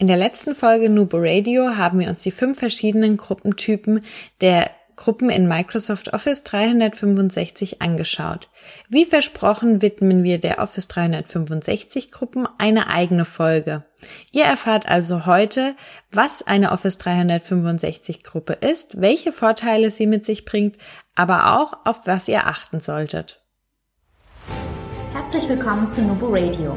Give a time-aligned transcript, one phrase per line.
[0.00, 4.04] In der letzten Folge Nubo Radio haben wir uns die fünf verschiedenen Gruppentypen
[4.40, 8.48] der Gruppen in Microsoft Office 365 angeschaut.
[8.88, 13.82] Wie versprochen widmen wir der Office 365 Gruppen eine eigene Folge.
[14.30, 15.74] Ihr erfahrt also heute,
[16.12, 20.76] was eine Office 365 Gruppe ist, welche Vorteile sie mit sich bringt,
[21.16, 23.42] aber auch auf was ihr achten solltet.
[25.12, 26.76] Herzlich willkommen zu Nubo Radio,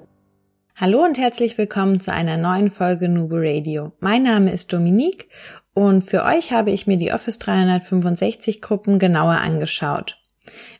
[0.81, 3.91] Hallo und herzlich willkommen zu einer neuen Folge Nubo Radio.
[3.99, 5.29] Mein Name ist Dominique
[5.75, 10.17] und für euch habe ich mir die Office 365 Gruppen genauer angeschaut.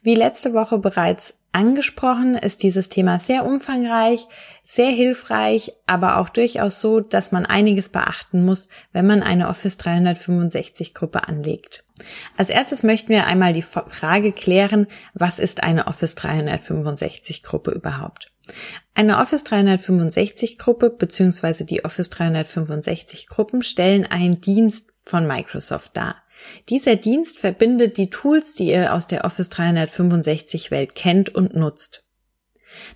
[0.01, 4.27] Wie letzte Woche bereits angesprochen, ist dieses Thema sehr umfangreich,
[4.63, 9.77] sehr hilfreich, aber auch durchaus so, dass man einiges beachten muss, wenn man eine Office
[9.77, 11.83] 365 Gruppe anlegt.
[12.37, 18.30] Als erstes möchten wir einmal die Frage klären, was ist eine Office 365 Gruppe überhaupt?
[18.93, 21.63] Eine Office 365 Gruppe bzw.
[21.63, 26.15] die Office 365 Gruppen stellen einen Dienst von Microsoft dar.
[26.69, 32.03] Dieser Dienst verbindet die Tools, die ihr aus der Office 365 Welt kennt und nutzt.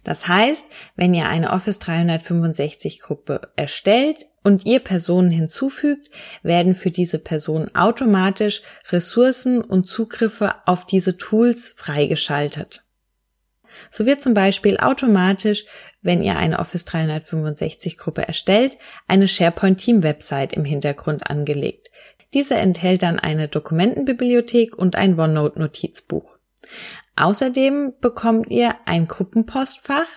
[0.04, 0.66] Das heißt,
[0.96, 6.10] wenn ihr eine Office 365 Gruppe erstellt und ihr Personen hinzufügt,
[6.44, 12.85] werden für diese Personen automatisch Ressourcen und Zugriffe auf diese Tools freigeschaltet.
[13.90, 15.66] So wird zum Beispiel automatisch,
[16.02, 21.90] wenn ihr eine Office 365 Gruppe erstellt, eine SharePoint Team Website im Hintergrund angelegt.
[22.34, 26.38] Diese enthält dann eine Dokumentenbibliothek und ein OneNote-Notizbuch.
[27.16, 30.08] Außerdem bekommt ihr ein Gruppenpostfach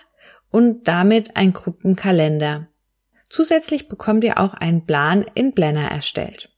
[0.51, 2.69] und damit ein Gruppenkalender.
[3.29, 6.51] Zusätzlich bekommt ihr auch einen Plan in Blender erstellt.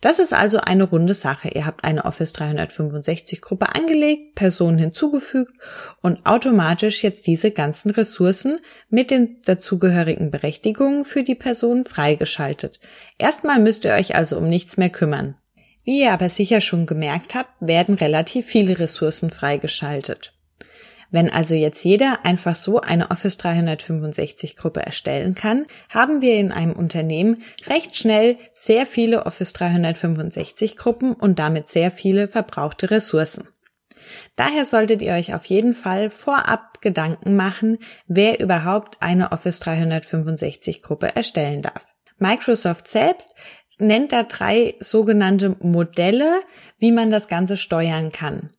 [0.00, 1.50] Das ist also eine runde Sache.
[1.54, 5.52] Ihr habt eine Office 365 Gruppe angelegt, Personen hinzugefügt
[6.00, 12.80] und automatisch jetzt diese ganzen Ressourcen mit den dazugehörigen Berechtigungen für die Personen freigeschaltet.
[13.18, 15.36] Erstmal müsst ihr euch also um nichts mehr kümmern.
[15.84, 20.32] Wie ihr aber sicher schon gemerkt habt, werden relativ viele Ressourcen freigeschaltet.
[21.10, 26.52] Wenn also jetzt jeder einfach so eine Office 365 Gruppe erstellen kann, haben wir in
[26.52, 33.48] einem Unternehmen recht schnell sehr viele Office 365 Gruppen und damit sehr viele verbrauchte Ressourcen.
[34.36, 40.82] Daher solltet ihr euch auf jeden Fall vorab Gedanken machen, wer überhaupt eine Office 365
[40.82, 41.86] Gruppe erstellen darf.
[42.18, 43.34] Microsoft selbst
[43.78, 46.42] nennt da drei sogenannte Modelle,
[46.78, 48.50] wie man das Ganze steuern kann.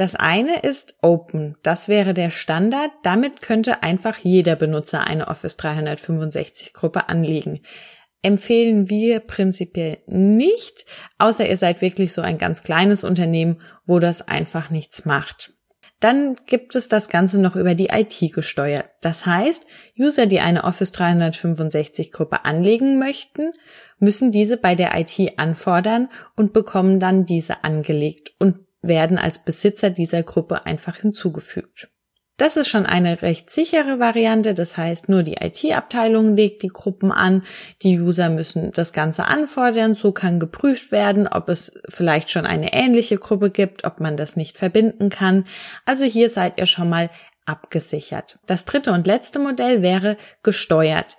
[0.00, 1.58] Das eine ist Open.
[1.62, 2.90] Das wäre der Standard.
[3.02, 7.60] Damit könnte einfach jeder Benutzer eine Office 365 Gruppe anlegen.
[8.22, 10.86] Empfehlen wir prinzipiell nicht,
[11.18, 15.52] außer ihr seid wirklich so ein ganz kleines Unternehmen, wo das einfach nichts macht.
[16.00, 18.88] Dann gibt es das Ganze noch über die IT gesteuert.
[19.02, 19.66] Das heißt,
[19.98, 23.52] User, die eine Office 365 Gruppe anlegen möchten,
[23.98, 29.90] müssen diese bei der IT anfordern und bekommen dann diese angelegt und werden als Besitzer
[29.90, 31.90] dieser Gruppe einfach hinzugefügt.
[32.40, 37.12] Das ist schon eine recht sichere Variante, das heißt nur die IT-Abteilung legt die Gruppen
[37.12, 37.42] an,
[37.82, 42.72] die User müssen das Ganze anfordern, so kann geprüft werden, ob es vielleicht schon eine
[42.72, 45.44] ähnliche Gruppe gibt, ob man das nicht verbinden kann.
[45.84, 47.10] Also hier seid ihr schon mal
[47.44, 48.38] abgesichert.
[48.46, 51.18] Das dritte und letzte Modell wäre gesteuert.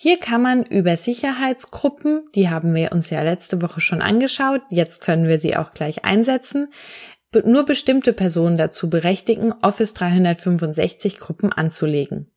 [0.00, 5.02] Hier kann man über Sicherheitsgruppen, die haben wir uns ja letzte Woche schon angeschaut, jetzt
[5.02, 6.72] können wir sie auch gleich einsetzen,
[7.44, 12.30] nur bestimmte Personen dazu berechtigen, Office 365 Gruppen anzulegen.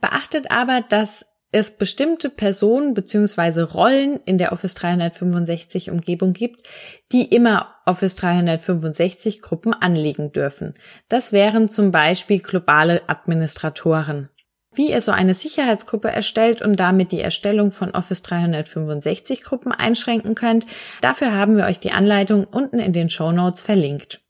[0.00, 3.62] Beachtet aber, dass es bestimmte Personen bzw.
[3.62, 6.68] Rollen in der Office 365 Umgebung gibt,
[7.10, 10.74] die immer Office 365 Gruppen anlegen dürfen.
[11.08, 14.28] Das wären zum Beispiel globale Administratoren.
[14.74, 20.34] Wie ihr so eine Sicherheitsgruppe erstellt und damit die Erstellung von Office 365 Gruppen einschränken
[20.34, 20.66] könnt,
[21.02, 24.22] dafür haben wir euch die Anleitung unten in den Show Notes verlinkt.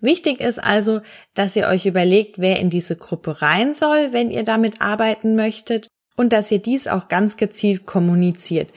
[0.00, 1.00] Wichtig ist also,
[1.34, 5.88] dass ihr euch überlegt, wer in diese Gruppe rein soll, wenn ihr damit arbeiten möchtet
[6.16, 8.70] und dass ihr dies auch ganz gezielt kommuniziert.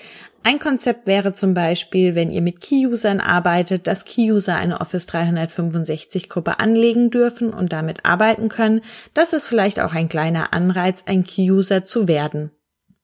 [0.44, 6.30] Ein Konzept wäre zum Beispiel, wenn ihr mit Key-Usern arbeitet, dass Key-User eine Office 365
[6.30, 8.82] Gruppe anlegen dürfen und damit arbeiten können.
[9.14, 12.52] Das ist vielleicht auch ein kleiner Anreiz, ein Key-User zu werden.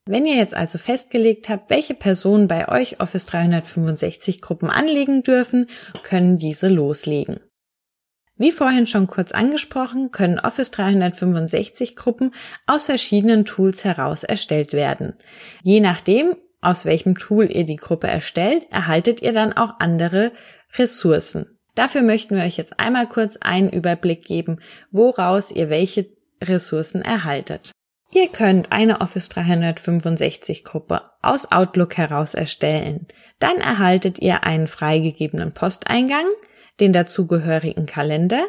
[0.08, 5.68] Wenn ihr jetzt also festgelegt habt, welche Personen bei euch Office 365 Gruppen anlegen dürfen,
[6.04, 7.40] können diese loslegen.
[8.38, 12.34] Wie vorhin schon kurz angesprochen, können Office 365 Gruppen
[12.68, 15.14] aus verschiedenen Tools heraus erstellt werden.
[15.64, 16.36] Je nachdem,
[16.66, 20.32] aus welchem Tool ihr die Gruppe erstellt, erhaltet ihr dann auch andere
[20.78, 21.58] Ressourcen.
[21.76, 24.60] Dafür möchten wir euch jetzt einmal kurz einen Überblick geben,
[24.92, 26.08] woraus ihr welche
[26.44, 27.72] Ressourcen erhaltet.
[28.12, 33.08] Ihr könnt eine Office 365 Gruppe aus Outlook heraus erstellen.
[33.40, 36.26] Dann erhaltet ihr einen freigegebenen Posteingang,
[36.80, 38.46] den dazugehörigen Kalender,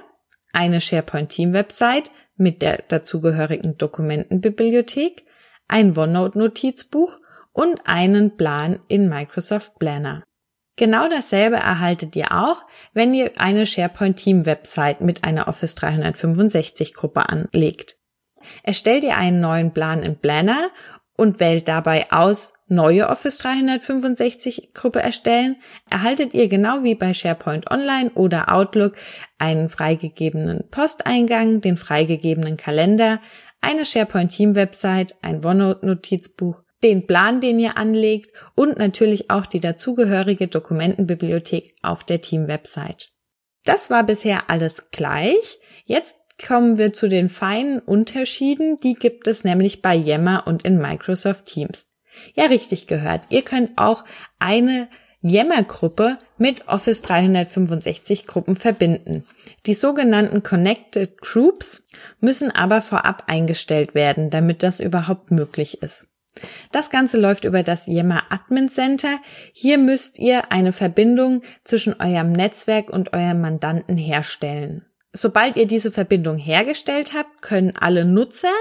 [0.53, 5.25] eine SharePoint Team Website mit der dazugehörigen Dokumentenbibliothek,
[5.69, 7.19] ein OneNote Notizbuch
[7.56, 10.23] und einen Plan in Microsoft Planner.
[10.76, 16.93] Genau dasselbe erhaltet ihr auch, wenn ihr eine SharePoint Team Website mit einer Office 365
[16.93, 17.97] Gruppe anlegt.
[18.62, 20.69] Erstellt ihr einen neuen Plan in Planner
[21.17, 25.56] und wählt dabei aus neue Office 365 Gruppe erstellen,
[25.88, 28.97] erhaltet ihr genau wie bei SharePoint Online oder Outlook
[29.38, 33.23] einen freigegebenen Posteingang, den freigegebenen Kalender,
[33.62, 39.46] eine SharePoint Team Website, ein OneNote Notizbuch, den Plan, den ihr anlegt und natürlich auch
[39.46, 43.11] die dazugehörige Dokumentenbibliothek auf der Team Website.
[43.64, 45.58] Das war bisher alles gleich.
[45.84, 48.76] Jetzt kommen wir zu den feinen Unterschieden.
[48.82, 51.88] Die gibt es nämlich bei Yammer und in Microsoft Teams.
[52.34, 53.25] Ja, richtig gehört.
[53.31, 54.05] Ihr könnt auch
[54.38, 54.88] eine
[55.23, 59.26] Yammer-Gruppe mit Office 365 Gruppen verbinden.
[59.67, 61.87] Die sogenannten Connected Groups
[62.20, 66.06] müssen aber vorab eingestellt werden, damit das überhaupt möglich ist.
[66.73, 69.19] Das Ganze läuft über das Yammer Admin Center.
[69.53, 74.85] Hier müsst ihr eine Verbindung zwischen eurem Netzwerk und eurem Mandanten herstellen.
[75.17, 78.53] Sobald ihr diese Verbindung hergestellt habt, können alle Nutzer,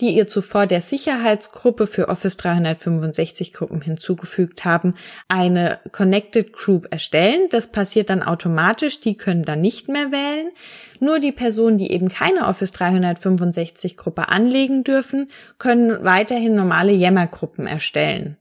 [0.00, 4.94] die ihr zuvor der Sicherheitsgruppe für Office 365 Gruppen hinzugefügt haben,
[5.28, 7.48] eine Connected Group erstellen.
[7.50, 10.50] Das passiert dann automatisch, die können dann nicht mehr wählen.
[10.98, 17.66] Nur die Personen, die eben keine Office 365 Gruppe anlegen dürfen, können weiterhin normale Yammer-Gruppen
[17.66, 18.38] erstellen.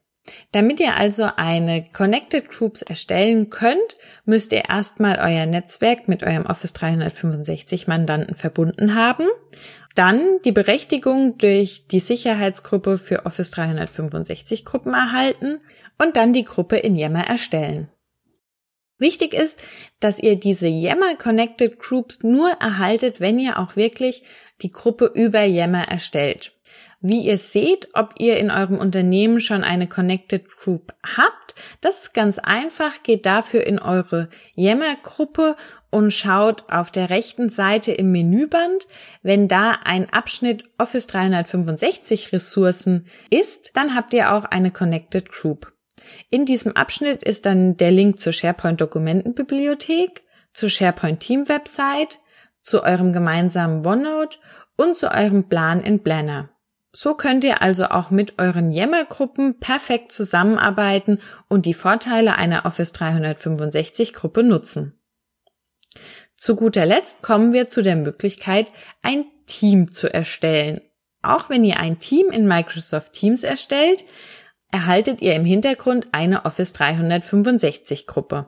[0.51, 6.45] Damit ihr also eine Connected Groups erstellen könnt, müsst ihr erstmal euer Netzwerk mit eurem
[6.45, 9.27] Office 365 Mandanten verbunden haben,
[9.95, 15.59] dann die Berechtigung durch die Sicherheitsgruppe für Office 365 Gruppen erhalten
[15.97, 17.89] und dann die Gruppe in Yammer erstellen.
[19.00, 19.62] Wichtig ist,
[20.00, 24.24] dass ihr diese Yammer Connected Groups nur erhaltet, wenn ihr auch wirklich
[24.62, 26.56] die Gruppe über Yammer erstellt
[27.00, 31.56] wie ihr seht, ob ihr in eurem Unternehmen schon eine Connected Group habt.
[31.82, 33.04] Das ist ganz einfach.
[33.04, 35.56] Geht dafür in eure Yammer-Gruppe
[35.90, 38.88] und schaut auf der rechten Seite im Menüband.
[39.22, 45.74] Wenn da ein Abschnitt Office 365 Ressourcen ist, dann habt ihr auch eine Connected Group.
[46.30, 50.24] In diesem Abschnitt ist dann der Link zur SharePoint Dokumentenbibliothek,
[50.54, 52.20] zur SharePoint Team Website,
[52.62, 54.40] zu eurem gemeinsamen OneNote
[54.76, 56.50] und zu eurem Plan in Planner.
[57.00, 62.92] So könnt ihr also auch mit euren Yammer-Gruppen perfekt zusammenarbeiten und die Vorteile einer Office
[62.92, 65.00] 365 Gruppe nutzen.
[66.36, 68.72] Zu guter Letzt kommen wir zu der Möglichkeit,
[69.04, 70.82] ein Team zu erstellen.
[71.22, 74.04] Auch wenn ihr ein Team in Microsoft Teams erstellt,
[74.72, 78.48] erhaltet ihr im Hintergrund eine Office 365 Gruppe.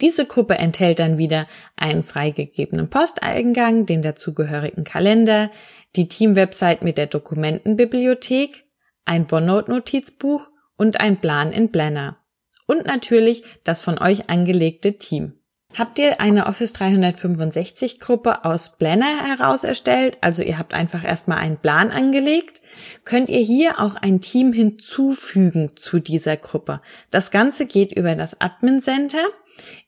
[0.00, 1.46] Diese Gruppe enthält dann wieder
[1.76, 5.50] einen freigegebenen Posteingang, den dazugehörigen Kalender,
[5.96, 8.64] die Team-Website mit der Dokumentenbibliothek,
[9.04, 12.18] ein OneNote-Notizbuch und ein Plan in Planner.
[12.66, 15.34] Und natürlich das von euch angelegte Team.
[15.74, 21.38] Habt ihr eine Office 365 Gruppe aus Planner heraus erstellt, also ihr habt einfach erstmal
[21.38, 22.62] einen Plan angelegt,
[23.04, 26.80] könnt ihr hier auch ein Team hinzufügen zu dieser Gruppe.
[27.10, 29.22] Das Ganze geht über das Admin Center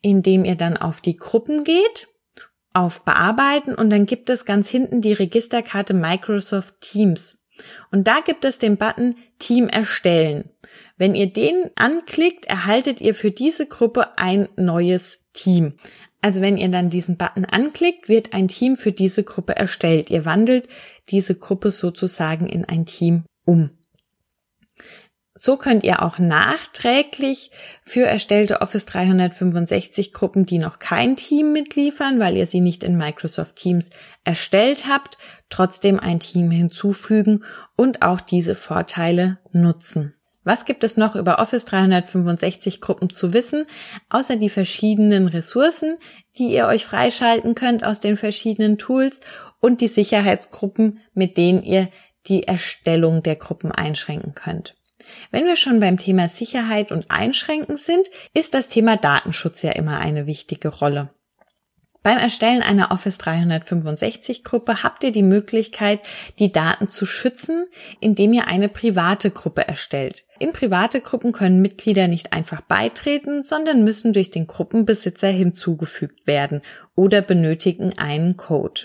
[0.01, 2.09] indem ihr dann auf die Gruppen geht,
[2.73, 7.39] auf Bearbeiten und dann gibt es ganz hinten die Registerkarte Microsoft Teams.
[7.91, 10.51] Und da gibt es den Button Team erstellen.
[10.97, 15.75] Wenn ihr den anklickt, erhaltet ihr für diese Gruppe ein neues Team.
[16.21, 20.11] Also wenn ihr dann diesen Button anklickt, wird ein Team für diese Gruppe erstellt.
[20.11, 20.69] Ihr wandelt
[21.09, 23.71] diese Gruppe sozusagen in ein Team um.
[25.41, 27.53] So könnt ihr auch nachträglich
[27.85, 32.97] für erstellte Office 365 Gruppen, die noch kein Team mitliefern, weil ihr sie nicht in
[32.97, 33.91] Microsoft Teams
[34.25, 35.17] erstellt habt,
[35.49, 37.45] trotzdem ein Team hinzufügen
[37.77, 40.13] und auch diese Vorteile nutzen.
[40.43, 43.67] Was gibt es noch über Office 365 Gruppen zu wissen,
[44.09, 45.99] außer die verschiedenen Ressourcen,
[46.37, 49.21] die ihr euch freischalten könnt aus den verschiedenen Tools
[49.61, 51.91] und die Sicherheitsgruppen, mit denen ihr
[52.27, 54.75] die Erstellung der Gruppen einschränken könnt.
[55.31, 59.99] Wenn wir schon beim Thema Sicherheit und Einschränken sind, ist das Thema Datenschutz ja immer
[59.99, 61.11] eine wichtige Rolle.
[62.09, 66.01] Beim Erstellen einer Office 365 Gruppe habt ihr die Möglichkeit,
[66.39, 67.67] die Daten zu schützen,
[68.01, 70.25] indem ihr eine private Gruppe erstellt.
[70.39, 76.63] In private Gruppen können Mitglieder nicht einfach beitreten, sondern müssen durch den Gruppenbesitzer hinzugefügt werden
[76.95, 78.83] oder benötigen einen Code.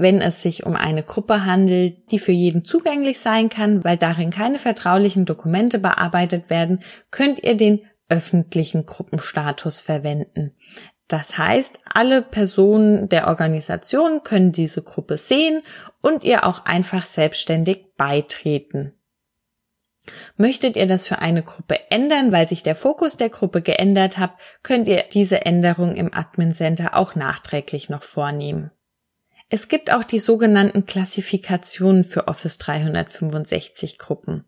[0.00, 4.30] Wenn es sich um eine Gruppe handelt, die für jeden zugänglich sein kann, weil darin
[4.30, 6.80] keine vertraulichen Dokumente bearbeitet werden,
[7.10, 10.56] könnt ihr den öffentlichen Gruppenstatus verwenden.
[11.06, 15.60] Das heißt, alle Personen der Organisation können diese Gruppe sehen
[16.00, 18.94] und ihr auch einfach selbstständig beitreten.
[20.38, 24.32] Möchtet ihr das für eine Gruppe ändern, weil sich der Fokus der Gruppe geändert hat,
[24.62, 28.70] könnt ihr diese Änderung im Admin Center auch nachträglich noch vornehmen.
[29.52, 34.44] Es gibt auch die sogenannten Klassifikationen für Office 365 Gruppen.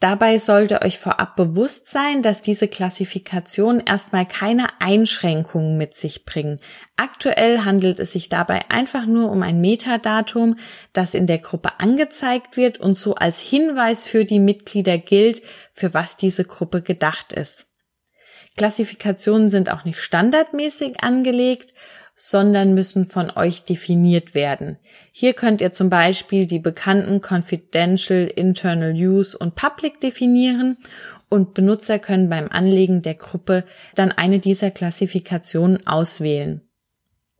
[0.00, 6.60] Dabei sollte euch vorab bewusst sein, dass diese Klassifikationen erstmal keine Einschränkungen mit sich bringen.
[6.96, 10.58] Aktuell handelt es sich dabei einfach nur um ein Metadatum,
[10.92, 15.40] das in der Gruppe angezeigt wird und so als Hinweis für die Mitglieder gilt,
[15.72, 17.68] für was diese Gruppe gedacht ist.
[18.56, 21.72] Klassifikationen sind auch nicht standardmäßig angelegt,
[22.16, 24.78] sondern müssen von euch definiert werden.
[25.12, 30.78] Hier könnt ihr zum Beispiel die bekannten Confidential, Internal Use und Public definieren
[31.28, 36.65] und Benutzer können beim Anlegen der Gruppe dann eine dieser Klassifikationen auswählen.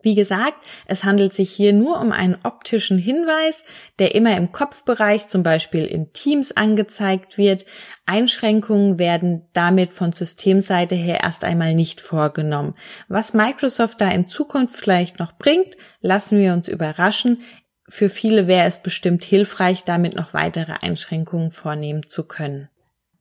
[0.06, 3.64] Wie gesagt, es handelt sich hier nur um einen optischen Hinweis,
[3.98, 7.66] der immer im Kopfbereich, zum Beispiel in Teams angezeigt wird.
[8.06, 12.76] Einschränkungen werden damit von Systemseite her erst einmal nicht vorgenommen.
[13.08, 17.42] Was Microsoft da in Zukunft vielleicht noch bringt, lassen wir uns überraschen.
[17.88, 22.68] Für viele wäre es bestimmt hilfreich, damit noch weitere Einschränkungen vornehmen zu können.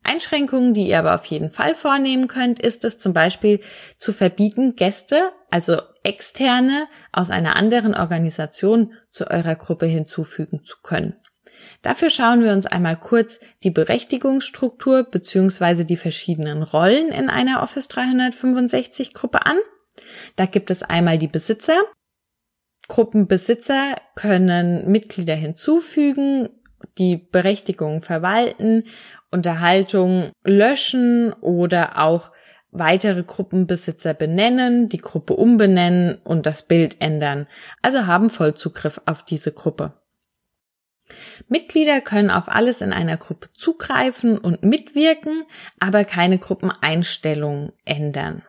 [0.04, 3.60] Einschränkungen, die ihr aber auf jeden Fall vornehmen könnt, ist es zum Beispiel
[3.98, 11.16] zu verbieten, Gäste, also externe aus einer anderen Organisation zu eurer Gruppe hinzufügen zu können.
[11.82, 15.84] Dafür schauen wir uns einmal kurz die Berechtigungsstruktur bzw.
[15.84, 19.58] die verschiedenen Rollen in einer Office 365 Gruppe an.
[20.36, 21.78] Da gibt es einmal die Besitzer.
[22.88, 26.50] Gruppenbesitzer können Mitglieder hinzufügen,
[26.98, 28.84] die Berechtigungen verwalten
[29.32, 32.32] Unterhaltung löschen oder auch
[32.80, 37.48] weitere Gruppenbesitzer benennen, die Gruppe umbenennen und das Bild ändern,
[37.82, 39.94] also haben Vollzugriff auf diese Gruppe.
[41.48, 45.44] Mitglieder können auf alles in einer Gruppe zugreifen und mitwirken,
[45.80, 48.44] aber keine Gruppeneinstellungen ändern.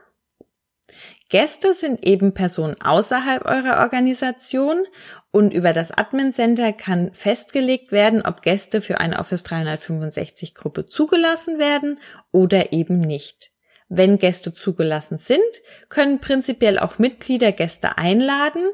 [1.29, 4.85] Gäste sind eben Personen außerhalb eurer Organisation
[5.33, 10.87] und über das Admin Center kann festgelegt werden, ob Gäste für eine Office 365 Gruppe
[10.87, 11.99] zugelassen werden
[12.31, 13.51] oder eben nicht.
[13.89, 15.41] Wenn Gäste zugelassen sind,
[15.89, 18.65] können prinzipiell auch Mitglieder Gäste einladen.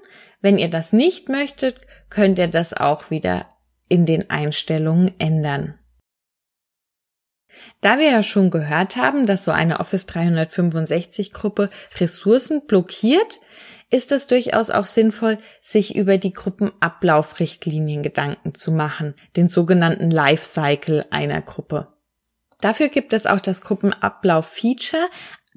[0.40, 3.46] Wenn ihr das nicht möchtet, könnt ihr das auch wieder
[3.88, 5.78] in den Einstellungen ändern.
[7.82, 11.68] Da wir ja schon gehört haben, dass so eine Office 365 Gruppe
[12.00, 13.40] Ressourcen blockiert,
[13.90, 21.04] ist es durchaus auch sinnvoll, sich über die Gruppenablaufrichtlinien Gedanken zu machen, den sogenannten Lifecycle
[21.10, 21.88] einer Gruppe.
[22.62, 25.08] Dafür gibt es auch das Gruppenablauf-Feature.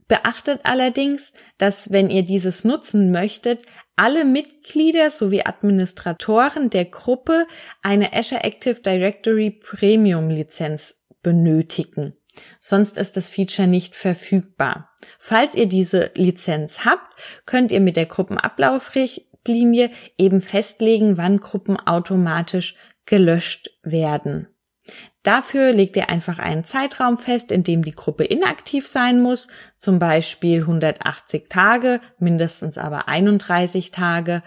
[0.07, 3.63] Beachtet allerdings, dass wenn ihr dieses nutzen möchtet,
[3.95, 7.47] alle Mitglieder sowie Administratoren der Gruppe
[7.81, 12.13] eine Azure Active Directory Premium Lizenz benötigen.
[12.59, 14.89] Sonst ist das Feature nicht verfügbar.
[15.19, 22.75] Falls ihr diese Lizenz habt, könnt ihr mit der Gruppenablaufrichtlinie eben festlegen, wann Gruppen automatisch
[23.05, 24.47] gelöscht werden.
[25.25, 29.47] Dafür legt ihr einfach einen Zeitraum fest, in dem die Gruppe inaktiv sein muss,
[29.79, 34.43] zum Beispiel 180 Tage, mindestens aber 31 Tage.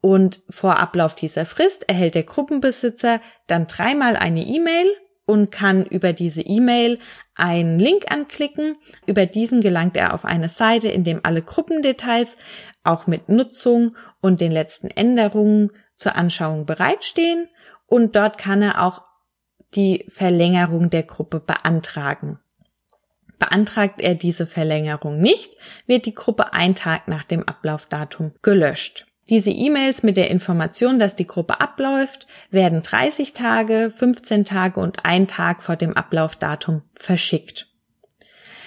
[0.00, 4.86] Und vor Ablauf dieser Frist erhält der Gruppenbesitzer dann dreimal eine E-Mail
[5.26, 6.98] und kann über diese E-Mail
[7.34, 8.76] einen Link anklicken.
[9.04, 12.38] Über diesen gelangt er auf eine Seite, in dem alle Gruppendetails
[12.84, 17.50] auch mit Nutzung und den letzten Änderungen zur Anschauung bereitstehen.
[17.86, 19.11] Und dort kann er auch
[19.74, 22.38] die Verlängerung der Gruppe beantragen.
[23.38, 25.54] Beantragt er diese Verlängerung nicht,
[25.86, 29.06] wird die Gruppe ein Tag nach dem Ablaufdatum gelöscht.
[29.28, 35.04] Diese E-Mails mit der Information, dass die Gruppe abläuft, werden 30 Tage, 15 Tage und
[35.04, 37.68] ein Tag vor dem Ablaufdatum verschickt.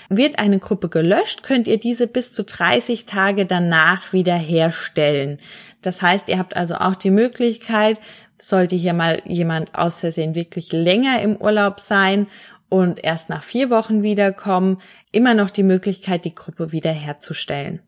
[0.10, 5.40] Wird eine Gruppe gelöscht, könnt ihr diese bis zu 30 Tage danach wieder herstellen.
[5.82, 8.00] Das heißt, ihr habt also auch die Möglichkeit,
[8.38, 12.28] Sollte hier mal jemand aus Versehen wirklich länger im Urlaub sein
[12.70, 17.82] und erst nach vier Wochen wiederkommen, immer noch die Möglichkeit, die Gruppe wiederherzustellen.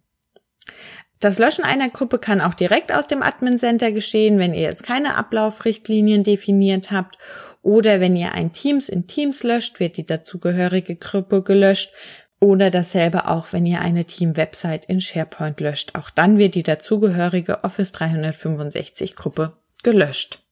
[1.20, 4.84] Das Löschen einer Gruppe kann auch direkt aus dem Admin Center geschehen, wenn ihr jetzt
[4.84, 7.18] keine Ablaufrichtlinien definiert habt
[7.64, 11.92] oder wenn ihr ein Teams in Teams löscht, wird die dazugehörige Gruppe gelöscht
[12.40, 15.96] oder dasselbe auch, wenn ihr eine Team-Website in SharePoint löscht.
[15.96, 20.44] Auch dann wird die dazugehörige Office 365 Gruppe gelöscht.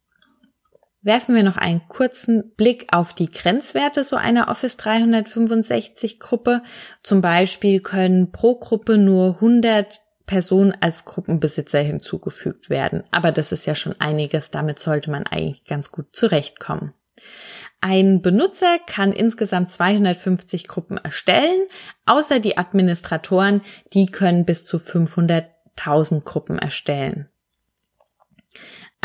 [1.01, 6.63] Werfen wir noch einen kurzen Blick auf die Grenzwerte so einer Office 365 Gruppe.
[7.03, 13.03] Zum Beispiel können pro Gruppe nur 100 Personen als Gruppenbesitzer hinzugefügt werden.
[13.11, 14.49] Aber das ist ja schon einiges.
[14.49, 16.95] Damit sollte man eigentlich ganz gut zurechtkommen.
[17.81, 21.67] Ein Benutzer kann insgesamt 250 Gruppen erstellen,
[22.07, 23.61] außer die Administratoren,
[23.93, 27.29] die können bis zu 500.000 Gruppen erstellen.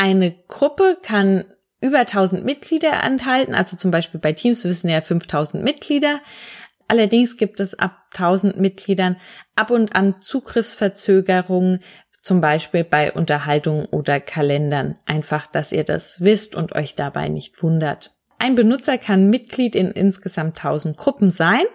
[0.01, 1.45] Eine Gruppe kann
[1.79, 6.21] über 1000 Mitglieder enthalten, also zum Beispiel bei Teams, wir wissen ja 5000 Mitglieder.
[6.87, 9.17] Allerdings gibt es ab 1000 Mitgliedern
[9.55, 11.81] ab und an Zugriffsverzögerungen,
[12.23, 14.97] zum Beispiel bei Unterhaltungen oder Kalendern.
[15.05, 18.15] Einfach, dass ihr das wisst und euch dabei nicht wundert.
[18.39, 21.65] Ein Benutzer kann Mitglied in insgesamt 1000 Gruppen sein.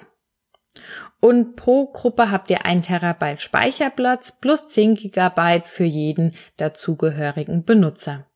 [1.21, 8.27] Und pro Gruppe habt ihr ein Terabyte Speicherplatz plus 10 Gigabyte für jeden dazugehörigen Benutzer.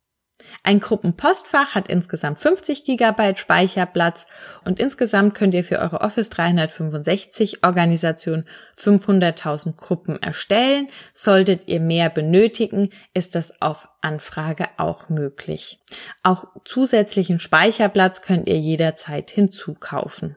[0.62, 4.26] Ein Gruppenpostfach hat insgesamt 50 GB Speicherplatz
[4.64, 8.44] und insgesamt könnt ihr für eure Office 365 Organisation
[8.76, 10.88] 500.000 Gruppen erstellen.
[11.14, 15.80] Solltet ihr mehr benötigen, ist das auf Anfrage auch möglich.
[16.22, 20.36] Auch zusätzlichen Speicherplatz könnt ihr jederzeit hinzukaufen.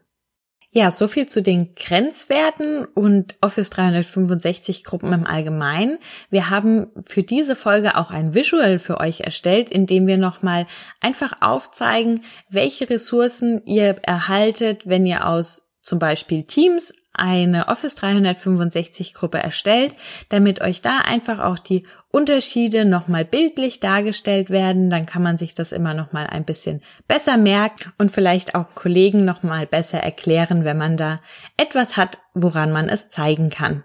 [0.75, 5.99] Ja, so viel zu den Grenzwerten und Office 365 Gruppen im Allgemeinen.
[6.31, 10.65] Wir haben für diese Folge auch ein Visual für euch erstellt, in dem wir nochmal
[10.99, 19.13] einfach aufzeigen, welche Ressourcen ihr erhaltet, wenn ihr aus zum Beispiel Teams eine Office 365
[19.13, 19.93] Gruppe erstellt,
[20.29, 24.89] damit euch da einfach auch die Unterschiede nochmal bildlich dargestellt werden.
[24.89, 29.25] Dann kann man sich das immer nochmal ein bisschen besser merken und vielleicht auch Kollegen
[29.25, 31.19] nochmal besser erklären, wenn man da
[31.57, 33.83] etwas hat, woran man es zeigen kann.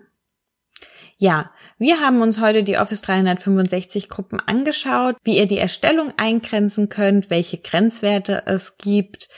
[1.20, 6.88] Ja, wir haben uns heute die Office 365 Gruppen angeschaut, wie ihr die Erstellung eingrenzen
[6.88, 9.28] könnt, welche Grenzwerte es gibt,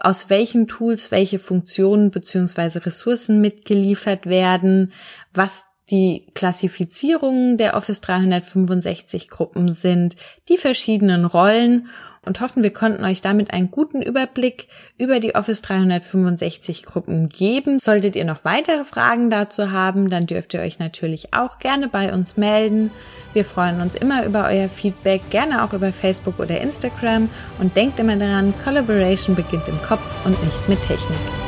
[0.00, 2.78] aus welchen Tools welche Funktionen bzw.
[2.78, 4.94] Ressourcen mitgeliefert werden,
[5.34, 10.16] was die Klassifizierungen der Office 365 Gruppen sind,
[10.48, 11.88] die verschiedenen Rollen
[12.26, 17.78] und hoffen, wir konnten euch damit einen guten Überblick über die Office 365 Gruppen geben.
[17.78, 22.12] Solltet ihr noch weitere Fragen dazu haben, dann dürft ihr euch natürlich auch gerne bei
[22.12, 22.90] uns melden.
[23.32, 28.00] Wir freuen uns immer über euer Feedback, gerne auch über Facebook oder Instagram und denkt
[28.00, 31.45] immer daran, Collaboration beginnt im Kopf und nicht mit Technik.